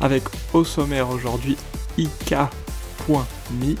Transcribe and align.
Avec 0.00 0.24
au 0.52 0.64
sommaire 0.64 1.10
aujourd'hui 1.10 1.56
IK.me, 1.96 3.74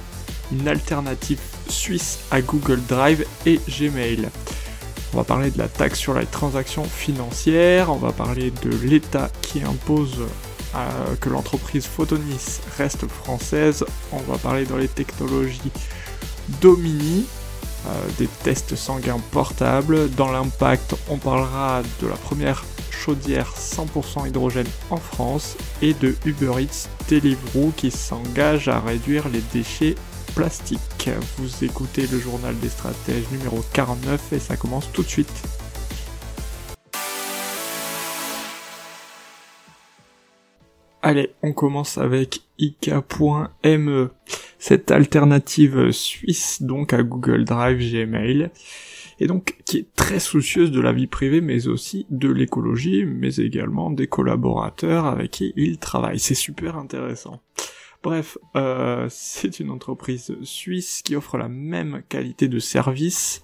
une 0.52 0.68
alternative 0.68 1.40
suisse 1.68 2.18
à 2.30 2.40
Google 2.40 2.80
Drive 2.88 3.24
et 3.46 3.60
Gmail. 3.68 4.28
On 5.12 5.18
va 5.18 5.24
parler 5.24 5.50
de 5.50 5.58
la 5.58 5.68
taxe 5.68 5.98
sur 5.98 6.14
les 6.14 6.26
transactions 6.26 6.84
financières, 6.84 7.90
on 7.90 7.96
va 7.96 8.12
parler 8.12 8.50
de 8.62 8.70
l'État 8.84 9.30
qui 9.40 9.62
impose 9.62 10.18
euh, 10.74 11.16
que 11.20 11.30
l'entreprise 11.30 11.86
Photonis 11.86 12.60
reste 12.76 13.06
française, 13.08 13.84
on 14.12 14.20
va 14.30 14.36
parler 14.36 14.66
dans 14.66 14.76
les 14.76 14.88
technologies 14.88 15.72
Domini, 16.60 17.26
euh, 17.86 17.90
des 18.18 18.26
tests 18.26 18.74
sanguins 18.74 19.20
portables. 19.30 20.10
Dans 20.10 20.32
l'impact, 20.32 20.94
on 21.08 21.16
parlera 21.16 21.82
de 22.02 22.06
la 22.06 22.16
première 22.16 22.64
chaudière 22.98 23.54
100% 23.56 24.28
hydrogène 24.28 24.66
en 24.90 24.96
France 24.96 25.56
et 25.80 25.94
de 25.94 26.14
Uber 26.26 26.60
Eats 26.60 26.88
Deliveroo 27.08 27.72
qui 27.76 27.90
s'engage 27.90 28.68
à 28.68 28.80
réduire 28.80 29.28
les 29.28 29.42
déchets 29.52 29.94
plastiques. 30.34 31.10
Vous 31.38 31.64
écoutez 31.64 32.06
le 32.08 32.18
journal 32.18 32.58
des 32.58 32.68
stratèges 32.68 33.30
numéro 33.30 33.64
49 33.72 34.32
et 34.32 34.38
ça 34.38 34.56
commence 34.56 34.90
tout 34.92 35.02
de 35.02 35.08
suite. 35.08 35.42
Allez, 41.00 41.30
on 41.42 41.52
commence 41.52 41.96
avec 41.96 42.42
IK.me, 42.58 44.10
cette 44.58 44.90
alternative 44.90 45.92
suisse 45.92 46.60
donc 46.60 46.92
à 46.92 47.02
Google 47.04 47.44
Drive, 47.44 47.78
Gmail, 47.78 48.50
et 49.20 49.26
donc 49.26 49.56
qui 49.64 49.78
est 49.78 49.94
très 49.94 50.20
soucieuse 50.20 50.70
de 50.70 50.80
la 50.80 50.92
vie 50.92 51.06
privée, 51.06 51.40
mais 51.40 51.66
aussi 51.66 52.06
de 52.10 52.30
l'écologie, 52.30 53.04
mais 53.04 53.36
également 53.36 53.90
des 53.90 54.06
collaborateurs 54.06 55.06
avec 55.06 55.32
qui 55.32 55.52
il 55.56 55.78
travaille. 55.78 56.18
C'est 56.18 56.34
super 56.34 56.76
intéressant. 56.76 57.40
Bref, 58.02 58.38
euh, 58.54 59.06
c'est 59.10 59.60
une 59.60 59.70
entreprise 59.70 60.36
suisse 60.42 61.02
qui 61.02 61.16
offre 61.16 61.36
la 61.36 61.48
même 61.48 62.02
qualité 62.08 62.48
de 62.48 62.58
service 62.58 63.42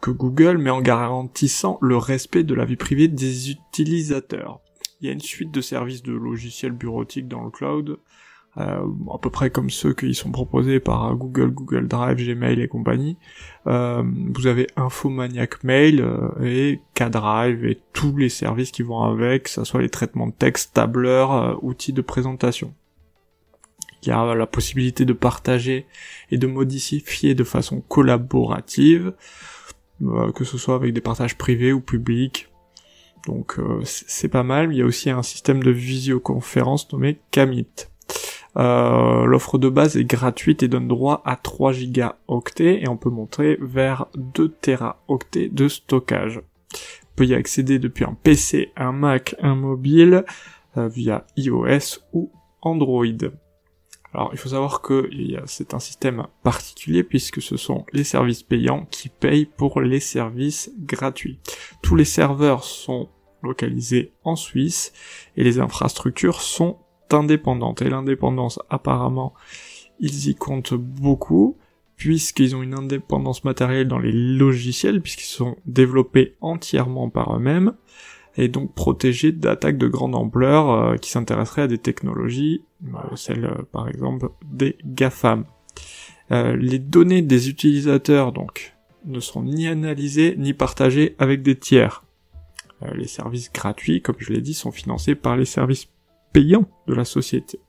que 0.00 0.10
Google, 0.10 0.56
mais 0.56 0.70
en 0.70 0.80
garantissant 0.80 1.78
le 1.82 1.98
respect 1.98 2.44
de 2.44 2.54
la 2.54 2.64
vie 2.64 2.76
privée 2.76 3.08
des 3.08 3.50
utilisateurs 3.50 4.60
il 5.00 5.06
y 5.06 5.10
a 5.10 5.12
une 5.12 5.20
suite 5.20 5.50
de 5.50 5.60
services 5.60 6.02
de 6.02 6.12
logiciels 6.12 6.72
bureautiques 6.72 7.28
dans 7.28 7.44
le 7.44 7.50
cloud, 7.50 7.98
à 8.56 9.18
peu 9.20 9.30
près 9.30 9.50
comme 9.50 9.68
ceux 9.70 9.92
qui 9.92 10.14
sont 10.14 10.30
proposés 10.30 10.80
par 10.80 11.14
Google, 11.14 11.50
Google 11.50 11.88
Drive, 11.88 12.16
Gmail 12.16 12.60
et 12.60 12.68
compagnie. 12.68 13.16
Euh, 13.66 14.02
vous 14.34 14.46
avez 14.46 14.66
Infomaniac 14.76 15.62
Mail 15.62 16.00
euh, 16.00 16.30
et 16.42 16.80
K-Drive 16.94 17.66
et 17.66 17.78
tous 17.92 18.16
les 18.16 18.28
services 18.28 18.70
qui 18.70 18.82
vont 18.82 19.02
avec, 19.02 19.44
que 19.44 19.50
ce 19.50 19.64
soit 19.64 19.82
les 19.82 19.90
traitements 19.90 20.28
de 20.28 20.32
texte, 20.32 20.74
tableurs, 20.74 21.62
outils 21.62 21.92
de 21.92 22.00
présentation. 22.02 22.72
Il 24.02 24.08
y 24.08 24.12
a 24.12 24.34
la 24.34 24.46
possibilité 24.46 25.04
de 25.04 25.12
partager 25.12 25.86
et 26.30 26.38
de 26.38 26.46
modifier 26.46 27.34
de 27.34 27.44
façon 27.44 27.80
collaborative, 27.80 29.14
que 30.34 30.44
ce 30.44 30.58
soit 30.58 30.76
avec 30.76 30.92
des 30.92 31.00
partages 31.00 31.36
privés 31.36 31.72
ou 31.72 31.80
publics, 31.80 32.48
donc 33.26 33.58
euh, 33.58 33.80
c'est 33.84 34.28
pas 34.28 34.44
mal. 34.44 34.72
Il 34.72 34.78
y 34.78 34.82
a 34.82 34.86
aussi 34.86 35.10
un 35.10 35.22
système 35.22 35.62
de 35.62 35.70
visioconférence 35.70 36.90
nommé 36.92 37.20
Camit. 37.30 37.66
Euh, 38.56 39.24
l'offre 39.26 39.58
de 39.58 39.68
base 39.68 39.96
est 39.96 40.04
gratuite 40.04 40.62
et 40.62 40.68
donne 40.68 40.88
droit 40.88 41.22
à 41.24 41.36
3 41.36 41.72
gigaoctets 41.72 42.82
et 42.82 42.88
on 42.88 42.96
peut 42.96 43.10
monter 43.10 43.58
vers 43.60 44.06
2 44.16 44.48
teraoctets 44.48 45.48
de 45.48 45.68
stockage. 45.68 46.38
On 46.38 47.16
peut 47.16 47.26
y 47.26 47.34
accéder 47.34 47.78
depuis 47.78 48.04
un 48.04 48.16
PC, 48.22 48.72
un 48.76 48.92
Mac, 48.92 49.34
un 49.40 49.54
mobile, 49.54 50.24
euh, 50.76 50.88
via 50.88 51.26
iOS 51.36 52.00
ou 52.12 52.30
Android. 52.62 53.04
Alors 54.14 54.30
il 54.32 54.38
faut 54.38 54.48
savoir 54.48 54.80
que 54.80 55.10
c'est 55.44 55.74
un 55.74 55.78
système 55.78 56.26
particulier 56.42 57.02
puisque 57.02 57.42
ce 57.42 57.58
sont 57.58 57.84
les 57.92 58.04
services 58.04 58.42
payants 58.42 58.86
qui 58.90 59.10
payent 59.10 59.44
pour 59.44 59.82
les 59.82 60.00
services 60.00 60.72
gratuits. 60.78 61.38
Tous 61.82 61.96
les 61.96 62.06
serveurs 62.06 62.64
sont 62.64 63.10
localisés 63.42 64.12
en 64.24 64.34
Suisse 64.34 64.94
et 65.36 65.44
les 65.44 65.60
infrastructures 65.60 66.40
sont 66.40 66.78
indépendantes. 67.10 67.82
Et 67.82 67.88
l'indépendance, 67.88 68.60
apparemment, 68.70 69.34
ils 70.00 70.28
y 70.28 70.34
comptent 70.34 70.74
beaucoup 70.74 71.56
puisqu'ils 71.96 72.54
ont 72.54 72.62
une 72.62 72.74
indépendance 72.74 73.44
matérielle 73.44 73.88
dans 73.88 73.98
les 73.98 74.12
logiciels, 74.12 75.00
puisqu'ils 75.00 75.24
sont 75.24 75.56
développés 75.64 76.36
entièrement 76.42 77.08
par 77.08 77.34
eux-mêmes, 77.34 77.72
et 78.36 78.48
donc 78.48 78.74
protégés 78.74 79.32
d'attaques 79.32 79.78
de 79.78 79.88
grande 79.88 80.14
ampleur 80.14 80.70
euh, 80.70 80.96
qui 80.96 81.08
s'intéresseraient 81.08 81.62
à 81.62 81.68
des 81.68 81.78
technologies, 81.78 82.64
euh, 82.84 83.16
celles 83.16 83.46
euh, 83.46 83.62
par 83.72 83.88
exemple 83.88 84.28
des 84.44 84.76
GAFAM. 84.84 85.46
les 86.30 86.78
données 86.78 87.22
des 87.22 87.48
utilisateurs 87.48 88.32
donc 88.32 88.76
ne 89.06 89.20
sont 89.20 89.42
ni 89.42 89.66
analysées 89.66 90.34
ni 90.36 90.52
partagées 90.52 91.14
avec 91.18 91.42
des 91.42 91.56
tiers. 91.56 92.04
Euh, 92.82 92.92
les 92.94 93.06
services 93.06 93.50
gratuits, 93.52 94.02
comme 94.02 94.16
je 94.18 94.32
l'ai 94.32 94.40
dit, 94.40 94.54
sont 94.54 94.72
financés 94.72 95.14
par 95.14 95.36
les 95.36 95.44
services 95.44 95.88
de 96.40 96.94
la 96.94 97.04
société. 97.04 97.60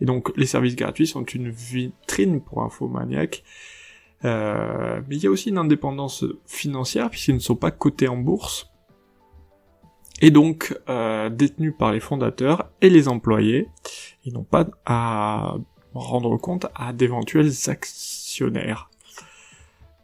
Et 0.00 0.04
donc 0.04 0.32
les 0.36 0.46
services 0.46 0.76
gratuits 0.76 1.06
sont 1.06 1.24
une 1.24 1.50
vitrine 1.50 2.40
pour 2.40 2.62
Infomaniac. 2.62 3.44
Euh, 4.24 5.00
mais 5.08 5.16
il 5.16 5.22
y 5.22 5.26
a 5.26 5.30
aussi 5.30 5.48
une 5.48 5.58
indépendance 5.58 6.24
financière 6.46 7.10
puisqu'ils 7.10 7.34
ne 7.34 7.40
sont 7.40 7.56
pas 7.56 7.72
cotés 7.72 8.06
en 8.06 8.16
bourse 8.16 8.70
et 10.20 10.30
donc 10.30 10.78
euh, 10.88 11.28
détenus 11.28 11.74
par 11.76 11.92
les 11.92 12.00
fondateurs 12.00 12.70
et 12.80 12.90
les 12.90 13.08
employés. 13.08 13.68
Ils 14.24 14.32
n'ont 14.32 14.44
pas 14.44 14.66
à 14.86 15.56
rendre 15.94 16.36
compte 16.36 16.66
à 16.74 16.92
d'éventuels 16.92 17.50
actionnaires. 17.66 18.88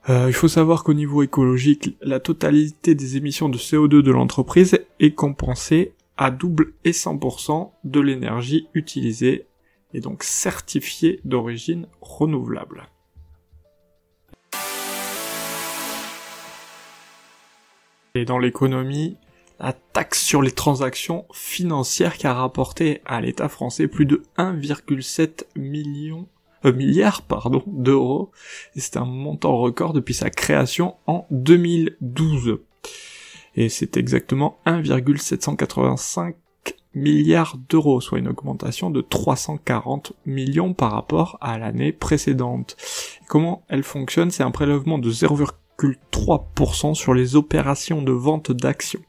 Euh, 0.09 0.25
il 0.29 0.33
faut 0.33 0.49
savoir 0.49 0.85
qu'au 0.85 0.95
niveau 0.95 1.23
écologique, 1.23 1.97
la 2.01 2.19
totalité 2.19 2.95
des 2.95 3.17
émissions 3.17 3.49
de 3.49 3.59
CO2 3.59 4.03
de 4.03 4.11
l'entreprise 4.11 4.81
est 5.01 5.15
compensée 5.15 5.93
à 6.19 6.31
double 6.31 6.75
et 6.85 6.91
100% 6.91 7.71
de 7.85 8.01
l'énergie 8.01 8.69
utilisée 8.75 9.47
et 9.95 10.01
donc 10.01 10.23
certifiée 10.25 11.21
d'origine 11.25 11.87
renouvelable. 12.01 12.89
Et 18.15 18.25
dans 18.25 18.39
l'économie, 18.39 19.17
la 19.61 19.73
taxe 19.73 20.21
sur 20.23 20.43
les 20.43 20.51
transactions 20.51 21.25
financières 21.33 22.17
qui 22.19 22.27
a 22.27 22.35
rapporté 22.35 23.01
à 23.07 23.21
l'État 23.21 23.49
français 23.49 23.89
plus 23.89 24.07
de 24.07 24.23
1,7 24.37 25.45
million 25.57 26.29
euh, 26.65 26.73
milliards 26.73 27.23
pardon, 27.23 27.63
d'euros, 27.67 28.33
c'est 28.75 28.97
un 28.97 29.05
montant 29.05 29.57
record 29.57 29.93
depuis 29.93 30.15
sa 30.15 30.31
création 30.31 30.97
en 31.07 31.27
2012. 31.31 32.59
Et 33.59 33.69
c'est 33.69 33.97
exactement 33.97 34.61
1,785 34.67 36.37
milliards 36.95 37.57
d'euros, 37.69 38.01
soit 38.01 38.21
une 38.21 38.29
augmentation 38.29 38.89
de 38.89 39.01
340 39.01 40.13
millions 40.27 40.75
par 40.75 40.93
rapport 40.93 41.39
à 41.41 41.59
l'année 41.59 41.91
précédente. 41.91 42.77
comment 43.27 43.65
elle 43.69 43.83
fonctionne? 43.83 44.31
C'est 44.31 44.45
un 44.45 44.53
prélèvement 44.53 44.99
de 44.99 45.11
0,3% 45.11 46.95
sur 46.95 47.15
les 47.15 47.35
opérations 47.35 48.01
de 48.01 48.13
vente 48.13 48.53
d'actions 48.53 49.03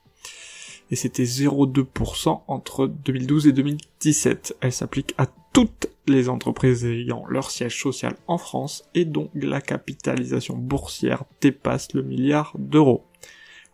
et 0.89 0.95
c'était 0.95 1.25
0,2% 1.25 2.41
entre 2.47 2.87
2012 2.87 3.47
et 3.47 3.51
2017. 3.51 4.57
Elle 4.61 4.73
s'applique 4.73 5.13
à 5.19 5.27
toutes 5.53 5.89
les 6.07 6.27
entreprises 6.27 6.85
ayant 6.85 7.23
leur 7.29 7.51
siège 7.51 7.79
social 7.79 8.15
en 8.25 8.39
France 8.39 8.89
et 8.95 9.05
dont 9.05 9.29
la 9.35 9.61
capitalisation 9.61 10.57
boursière 10.57 11.25
dépasse 11.39 11.93
le 11.93 12.01
milliard 12.01 12.53
d'euros. 12.57 13.05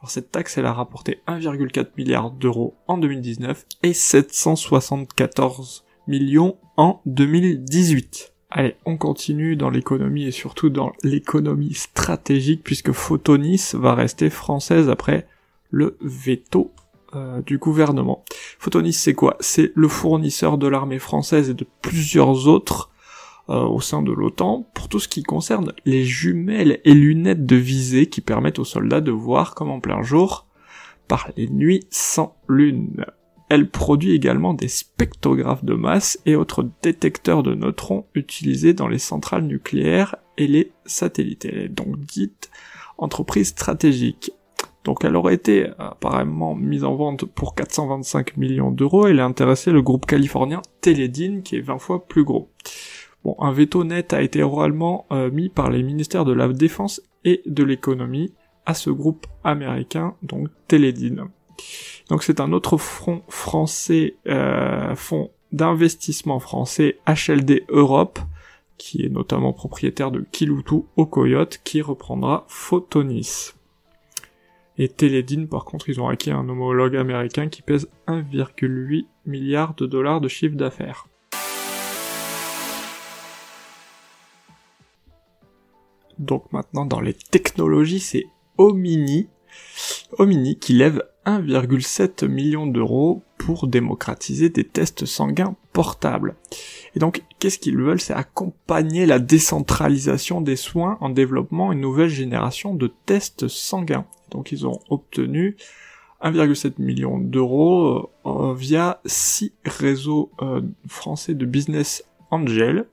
Alors 0.06 0.12
cette 0.12 0.32
taxe, 0.32 0.60
elle 0.60 0.68
a 0.68 0.74
rapporté 0.74 1.24
1,4 1.28 1.88
milliard 1.98 2.30
d'euros 2.30 2.76
en 2.88 3.00
2019 3.00 3.66
et 3.82 3.94
774 3.94 5.84
millions 6.08 6.58
en 6.78 7.02
2018. 7.08 8.32
Allez, 8.52 8.76
on 8.86 8.98
continue 8.98 9.56
dans 9.56 9.72
l'économie 9.72 10.26
et 10.26 10.32
surtout 10.32 10.70
dans 10.70 10.92
l'économie 11.02 11.74
stratégique 11.74 12.62
puisque 12.64 12.92
Photonis 12.92 13.72
va 13.74 13.96
rester 13.96 14.30
française 14.30 14.92
après 14.92 15.26
le 15.72 15.98
veto 16.02 16.72
euh, 17.16 17.42
du 17.42 17.58
gouvernement. 17.58 18.24
Photonis, 18.60 18.94
c'est 18.94 19.16
quoi? 19.16 19.38
C'est 19.40 19.72
le 19.74 19.88
fournisseur 19.88 20.60
de 20.60 20.68
l'armée 20.68 21.00
française 21.00 21.50
et 21.50 21.56
de 21.56 21.66
plusieurs 21.82 22.48
autres 22.48 22.92
euh, 23.50 23.64
au 23.64 23.80
sein 23.80 24.02
de 24.02 24.12
l'OTAN 24.12 24.68
pour 24.74 24.90
tout 24.90 25.00
ce 25.00 25.08
qui 25.08 25.22
concerne 25.22 25.74
les 25.86 26.04
jumelles 26.04 26.80
et 26.84 26.94
lunettes 26.94 27.46
de 27.46 27.56
visée 27.56 28.08
qui 28.08 28.22
permettent 28.22 28.60
aux 28.60 28.66
soldats 28.66 29.02
de 29.02 29.12
voir 29.12 29.54
comme 29.54 29.70
en 29.70 29.80
plein 29.80 30.02
jour 30.02 30.48
par 31.08 31.30
les 31.38 31.48
nuits 31.48 31.86
sans 31.92 32.36
lune. 32.50 33.06
Elle 33.50 33.70
produit 33.70 34.14
également 34.14 34.56
des 34.56 34.68
spectrographes 34.68 35.64
de 35.64 35.76
masse 35.76 36.20
et 36.26 36.36
autres 36.36 36.68
détecteurs 36.82 37.44
de 37.44 37.54
neutrons 37.54 38.08
utilisés 38.16 38.74
dans 38.74 38.88
les 38.88 38.98
centrales 38.98 39.46
nucléaires 39.46 40.16
et 40.38 40.48
les 40.48 40.72
satellites. 40.86 41.46
Elle 41.46 41.60
est 41.60 41.70
donc 41.70 42.00
dite 42.00 42.50
entreprise 42.98 43.50
stratégique. 43.50 44.32
Donc 44.84 45.04
elle 45.04 45.16
aurait 45.16 45.36
été 45.36 45.68
apparemment 45.78 46.56
mise 46.56 46.84
en 46.84 46.96
vente 46.96 47.26
pour 47.26 47.56
425 47.56 48.38
millions 48.38 48.72
d'euros 48.72 49.08
et 49.08 49.12
elle 49.12 49.20
a 49.20 49.26
intéressé 49.26 49.72
le 49.72 49.82
groupe 49.82 50.06
californien 50.06 50.62
Teledyne 50.82 51.44
qui 51.44 51.58
est 51.58 51.62
20 51.62 51.80
fois 51.80 52.06
plus 52.08 52.24
gros. 52.24 52.50
Un 53.40 53.52
veto 53.52 53.84
net 53.84 54.14
a 54.14 54.22
été 54.22 54.44
oralement 54.44 55.06
euh, 55.12 55.32
mis 55.32 55.50
par 55.50 55.72
les 55.72 55.84
ministères 55.84 56.26
de 56.26 56.34
la 56.34 56.48
Défense 56.48 57.02
et 57.24 57.42
de 57.46 57.64
l'économie 57.64 58.34
à 58.66 58.74
ce 58.74 58.90
groupe 58.90 59.26
américain, 59.44 60.16
donc 60.22 60.50
Teledyne. 60.68 61.26
Donc 62.10 62.24
c'est 62.24 62.40
un 62.40 62.52
autre 62.52 62.78
front 62.78 63.24
français, 63.28 64.16
euh, 64.28 64.96
fonds 64.96 65.32
d'investissement 65.52 66.40
français 66.40 67.00
HLD 67.08 67.64
Europe, 67.70 68.20
qui 68.78 69.06
est 69.06 69.10
notamment 69.10 69.54
propriétaire 69.54 70.12
de 70.12 70.26
Kiloutou 70.32 70.88
au 70.96 71.06
Coyote, 71.06 71.62
qui 71.64 71.82
reprendra 71.82 72.46
Photonis. 72.48 73.54
Et 74.78 74.90
Teledyne, 74.90 75.48
par 75.48 75.64
contre, 75.64 75.90
ils 75.90 76.02
ont 76.02 76.10
acquis 76.10 76.32
un 76.32 76.50
homologue 76.50 76.98
américain 76.98 77.48
qui 77.48 77.62
pèse 77.62 77.90
1,8 78.08 79.06
milliard 79.26 79.74
de 79.76 79.86
dollars 79.86 80.20
de 80.20 80.28
chiffre 80.28 80.56
d'affaires. 80.56 81.08
Donc 86.20 86.52
maintenant 86.52 86.86
dans 86.86 87.02
les 87.02 87.14
technologies, 87.14 88.00
c'est 88.00 88.26
Omini, 88.58 89.28
Omini 90.18 90.58
qui 90.58 90.74
lève 90.74 91.04
1,7 91.26 92.28
million 92.28 92.68
d'euros 92.68 93.24
pour 93.38 93.68
démocratiser 93.68 94.50
des 94.50 94.64
tests 94.64 95.06
sanguins 95.06 95.56
portables. 95.74 96.36
Et 96.96 97.00
donc, 97.00 97.24
qu'est-ce 97.40 97.60
qu'ils 97.60 97.78
veulent? 97.78 98.00
C'est 98.00 98.14
accompagner 98.14 99.06
la 99.06 99.20
décentralisation 99.20 100.42
des 100.42 100.56
soins 100.56 100.98
en 101.02 101.10
développant 101.10 101.72
une 101.72 101.82
nouvelle 101.82 102.10
génération 102.10 102.74
de 102.74 102.92
tests 103.06 103.48
sanguins. 103.48 104.06
Donc, 104.32 104.52
ils 104.52 104.66
ont 104.66 104.80
obtenu 104.90 105.58
1,7 106.24 106.74
million 106.80 107.20
d'euros 107.20 108.10
euh, 108.26 108.54
via 108.54 109.02
six 109.06 109.54
réseaux 109.66 110.32
euh, 110.42 110.62
français 110.88 111.34
de 111.34 111.46
business 111.46 112.04
Angel 112.32 112.88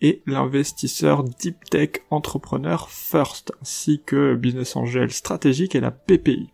et 0.00 0.22
l'investisseur 0.26 1.24
Deep 1.24 1.64
Tech 1.70 1.90
Entrepreneur 2.10 2.88
First, 2.90 3.52
ainsi 3.60 4.02
que 4.04 4.34
Business 4.34 4.76
Angel 4.76 5.10
Stratégique 5.10 5.74
et 5.74 5.80
la 5.80 5.90
PPI. 5.90 6.50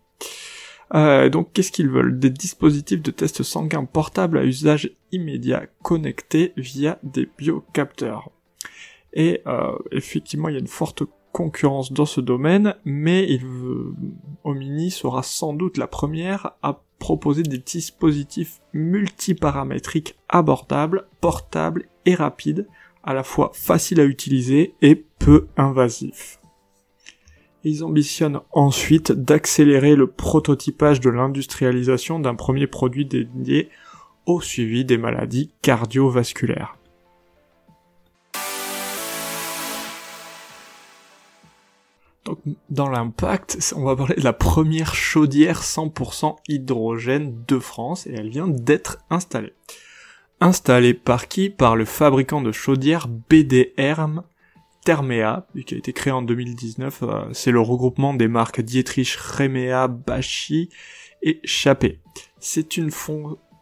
Euh, 0.94 1.29
donc 1.31 1.52
qu'est-ce 1.52 1.73
qu'ils 1.73 1.88
veulent? 1.88 2.19
Des 2.19 2.31
dispositifs 2.31 3.02
de 3.02 3.11
test 3.11 3.43
sanguin 3.43 3.84
portables 3.84 4.38
à 4.38 4.44
usage 4.44 4.90
immédiat 5.11 5.67
connectés 5.82 6.52
via 6.56 6.99
des 7.02 7.29
biocapteurs. 7.38 8.31
Et 9.14 9.43
euh, 9.46 9.76
effectivement, 9.90 10.49
il 10.49 10.52
y 10.55 10.56
a 10.56 10.61
une 10.61 10.67
forte 10.67 11.02
concurrence 11.32 11.93
dans 11.93 12.06
ce 12.06 12.20
domaine, 12.20 12.75
mais 12.84 13.26
il 13.29 13.44
veut... 13.44 13.94
Omini 14.44 14.90
sera 14.90 15.23
sans 15.23 15.52
doute 15.52 15.79
la 15.79 15.87
première 15.87 16.52
à 16.62 16.82
proposer 16.99 17.43
des 17.43 17.58
dispositifs 17.58 18.61
multiparamétriques 18.73 20.17
abordables, 20.29 21.06
portables 21.20 21.88
et 22.06 22.14
rapides, 22.14 22.67
à 23.02 23.14
la 23.14 23.23
fois 23.23 23.50
faciles 23.55 24.00
à 24.00 24.05
utiliser 24.05 24.75
et 24.82 25.05
peu 25.19 25.49
invasifs. 25.56 26.38
Ils 27.64 27.84
ambitionnent 27.84 28.40
ensuite 28.50 29.12
d'accélérer 29.12 29.94
le 29.94 30.08
prototypage 30.08 31.00
de 31.00 31.11
l'industrialisation 31.11 32.19
d'un 32.19 32.34
premier 32.34 32.67
produit 32.67 33.06
dédié 33.06 33.69
au 34.26 34.40
suivi 34.40 34.84
des 34.84 34.99
maladies 34.99 35.52
cardiovasculaires. 35.62 36.76
Donc, 42.24 42.38
dans 42.70 42.88
l'impact, 42.88 43.74
on 43.76 43.84
va 43.84 43.96
parler 43.96 44.14
de 44.14 44.24
la 44.24 44.32
première 44.32 44.94
chaudière 44.94 45.62
100% 45.62 46.36
hydrogène 46.48 47.44
de 47.48 47.58
France 47.58 48.06
et 48.06 48.12
elle 48.12 48.30
vient 48.30 48.48
d'être 48.48 48.98
installée. 49.10 49.54
Installée 50.40 50.94
par 50.94 51.28
qui? 51.28 51.50
Par 51.50 51.76
le 51.76 51.84
fabricant 51.84 52.40
de 52.40 52.52
chaudières 52.52 53.08
BDR 53.08 54.22
Thermea, 54.84 55.46
qui 55.66 55.74
a 55.74 55.78
été 55.78 55.92
créé 55.92 56.12
en 56.12 56.22
2019. 56.22 57.02
Euh, 57.02 57.22
c'est 57.32 57.52
le 57.52 57.60
regroupement 57.60 58.14
des 58.14 58.28
marques 58.28 58.60
Dietrich, 58.60 59.14
Remea, 59.14 59.88
Bachi 59.88 60.69
et 61.22 61.40
Chappé. 61.44 62.00
C'est 62.38 62.76
une 62.76 62.90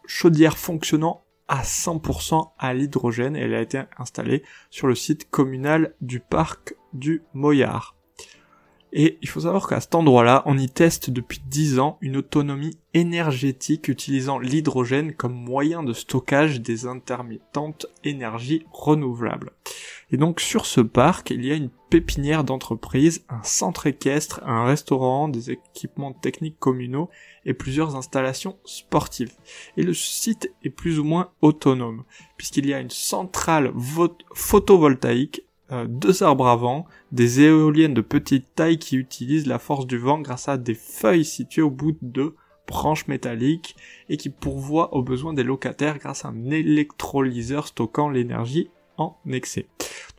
chaudière 0.07 0.57
fonctionnant 0.57 1.23
à 1.47 1.63
100% 1.63 2.51
à 2.57 2.73
l'hydrogène 2.73 3.35
et 3.35 3.41
elle 3.41 3.53
a 3.53 3.61
été 3.61 3.81
installée 3.97 4.43
sur 4.69 4.87
le 4.87 4.95
site 4.95 5.29
communal 5.29 5.93
du 6.01 6.19
parc 6.19 6.75
du 6.93 7.23
Moyard. 7.33 7.95
Et 8.93 9.17
il 9.21 9.29
faut 9.29 9.41
savoir 9.41 9.67
qu'à 9.67 9.79
cet 9.79 9.95
endroit-là, 9.95 10.43
on 10.45 10.57
y 10.57 10.67
teste 10.67 11.09
depuis 11.09 11.41
10 11.45 11.79
ans 11.79 11.97
une 12.01 12.17
autonomie 12.17 12.77
énergétique 12.93 13.87
utilisant 13.87 14.37
l'hydrogène 14.37 15.13
comme 15.13 15.33
moyen 15.33 15.81
de 15.81 15.93
stockage 15.93 16.59
des 16.59 16.85
intermittentes 16.85 17.85
énergies 18.03 18.65
renouvelables. 18.73 19.51
Et 20.11 20.17
donc 20.17 20.41
sur 20.41 20.65
ce 20.65 20.81
parc, 20.81 21.29
il 21.29 21.45
y 21.45 21.51
a 21.53 21.55
une 21.55 21.69
pépinière 21.89 22.43
d'entreprise, 22.43 23.23
un 23.29 23.43
centre 23.43 23.87
équestre, 23.87 24.41
un 24.45 24.65
restaurant, 24.65 25.29
des 25.29 25.51
équipements 25.51 26.11
techniques 26.11 26.59
communaux 26.59 27.09
et 27.45 27.53
plusieurs 27.53 27.95
installations 27.95 28.57
sportives. 28.65 29.31
Et 29.77 29.83
le 29.83 29.93
site 29.93 30.53
est 30.63 30.69
plus 30.69 30.99
ou 30.99 31.05
moins 31.05 31.31
autonome, 31.41 32.03
puisqu'il 32.35 32.65
y 32.65 32.73
a 32.73 32.79
une 32.79 32.89
centrale 32.89 33.71
photovoltaïque 34.33 35.43
euh, 35.71 35.85
deux 35.87 36.23
arbres 36.23 36.47
à 36.47 36.55
vent, 36.55 36.85
des 37.11 37.41
éoliennes 37.41 37.93
de 37.93 38.01
petite 38.01 38.55
taille 38.55 38.77
qui 38.77 38.97
utilisent 38.97 39.47
la 39.47 39.59
force 39.59 39.87
du 39.87 39.97
vent 39.97 40.19
grâce 40.19 40.49
à 40.49 40.57
des 40.57 40.75
feuilles 40.75 41.25
situées 41.25 41.61
au 41.61 41.69
bout 41.69 41.97
de 42.01 42.35
branches 42.67 43.07
métalliques 43.07 43.75
et 44.09 44.17
qui 44.17 44.29
pourvoient 44.29 44.93
aux 44.93 45.03
besoins 45.03 45.33
des 45.33 45.43
locataires 45.43 45.97
grâce 45.97 46.25
à 46.25 46.29
un 46.29 46.51
électrolyseur 46.51 47.67
stockant 47.67 48.09
l'énergie 48.09 48.69
en 48.97 49.17
excès. 49.29 49.67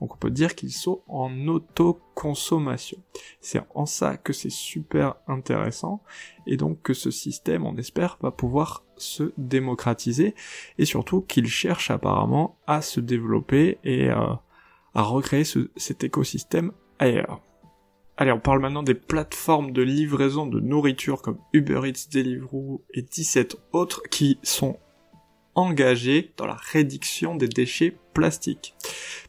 Donc 0.00 0.14
on 0.14 0.18
peut 0.18 0.30
dire 0.30 0.54
qu'ils 0.54 0.72
sont 0.72 1.02
en 1.06 1.46
autoconsommation. 1.46 2.98
C'est 3.40 3.62
en 3.74 3.86
ça 3.86 4.16
que 4.16 4.32
c'est 4.32 4.50
super 4.50 5.16
intéressant 5.28 6.02
et 6.46 6.56
donc 6.56 6.82
que 6.82 6.94
ce 6.94 7.10
système, 7.10 7.64
on 7.64 7.76
espère, 7.76 8.18
va 8.20 8.30
pouvoir 8.30 8.84
se 8.96 9.32
démocratiser 9.36 10.34
et 10.78 10.84
surtout 10.84 11.20
qu'il 11.20 11.46
cherche 11.46 11.90
apparemment 11.90 12.56
à 12.66 12.82
se 12.82 13.00
développer 13.00 13.78
et 13.84 14.10
euh, 14.10 14.34
à 14.94 15.02
recréer 15.02 15.44
cet 15.76 16.04
écosystème 16.04 16.72
ailleurs. 16.98 17.40
Allez, 18.16 18.32
on 18.32 18.40
parle 18.40 18.60
maintenant 18.60 18.82
des 18.82 18.94
plateformes 18.94 19.72
de 19.72 19.82
livraison 19.82 20.46
de 20.46 20.60
nourriture 20.60 21.22
comme 21.22 21.38
Uber 21.52 21.80
Eats, 21.86 22.08
Deliveroo 22.12 22.84
et 22.92 23.02
17 23.02 23.56
autres 23.72 24.02
qui 24.10 24.38
sont 24.42 24.78
engagés 25.54 26.32
dans 26.36 26.46
la 26.46 26.54
réduction 26.54 27.34
des 27.36 27.48
déchets 27.48 27.96
plastiques. 28.14 28.74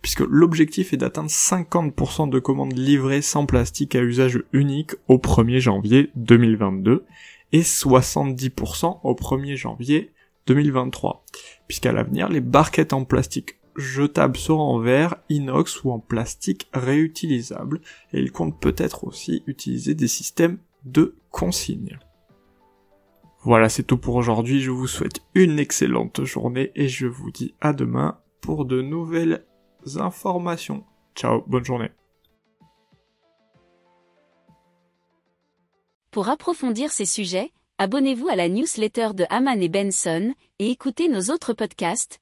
Puisque 0.01 0.21
l'objectif 0.21 0.93
est 0.93 0.97
d'atteindre 0.97 1.29
50% 1.29 2.29
de 2.29 2.39
commandes 2.39 2.77
livrées 2.77 3.21
sans 3.21 3.45
plastique 3.45 3.95
à 3.95 4.01
usage 4.01 4.43
unique 4.51 4.91
au 5.07 5.17
1er 5.17 5.59
janvier 5.59 6.11
2022 6.15 7.05
et 7.53 7.61
70% 7.61 8.99
au 9.03 9.13
1er 9.13 9.55
janvier 9.55 10.11
2023. 10.47 11.25
Puisqu'à 11.67 11.93
l'avenir, 11.93 12.27
les 12.29 12.41
barquettes 12.41 12.93
en 12.93 13.05
plastique 13.05 13.55
jetable 13.75 14.37
sera 14.37 14.61
en 14.61 14.79
verre, 14.79 15.17
inox 15.29 15.83
ou 15.83 15.91
en 15.91 15.99
plastique 15.99 16.69
réutilisable, 16.73 17.81
et 18.11 18.19
il 18.19 18.31
compte 18.31 18.59
peut-être 18.59 19.05
aussi 19.05 19.43
utiliser 19.47 19.95
des 19.95 20.07
systèmes 20.07 20.59
de 20.85 21.15
consigne. 21.31 21.99
Voilà, 23.41 23.67
c'est 23.67 23.83
tout 23.83 23.97
pour 23.97 24.15
aujourd'hui, 24.15 24.61
je 24.61 24.71
vous 24.71 24.87
souhaite 24.87 25.21
une 25.35 25.59
excellente 25.59 26.23
journée 26.23 26.71
et 26.75 26.87
je 26.87 27.07
vous 27.07 27.29
dis 27.29 27.55
à 27.59 27.73
demain 27.73 28.19
pour 28.39 28.65
de 28.65 28.81
nouvelles 28.81 29.45
informations. 29.97 30.85
Ciao, 31.15 31.43
bonne 31.47 31.65
journée. 31.65 31.91
Pour 36.11 36.29
approfondir 36.29 36.91
ces 36.91 37.05
sujets, 37.05 37.51
abonnez-vous 37.79 38.29
à 38.29 38.35
la 38.35 38.47
newsletter 38.47 39.09
de 39.13 39.25
Haman 39.29 39.61
et 39.61 39.67
Benson 39.67 40.33
et 40.59 40.69
écoutez 40.69 41.09
nos 41.09 41.33
autres 41.33 41.53
podcasts 41.53 42.21